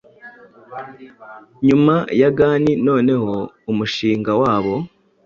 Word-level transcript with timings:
nyuma 1.67 1.95
ya 2.21 2.29
gan 2.37 2.63
noneho 2.87 3.33
umushinga 3.71 4.31
wabo 4.41 4.73